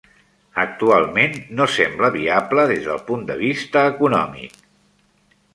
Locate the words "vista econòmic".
3.45-4.61